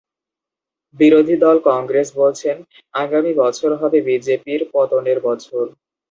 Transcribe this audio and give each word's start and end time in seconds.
বিরোধী 0.95 1.35
দল 1.43 1.57
কংগ্রেস 1.69 2.07
বলছেন, 2.15 2.57
আগামী 2.95 3.31
বছর 3.41 3.71
হবে 3.81 3.97
বিজেপির 4.07 4.61
পতনের 4.73 5.19
বছর। 5.27 5.65